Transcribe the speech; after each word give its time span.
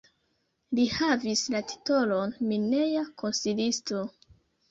Li 0.77 0.85
havis 0.93 1.43
la 1.55 1.61
titolon 1.73 2.33
mineja 2.53 3.05
konsilisto. 3.25 4.01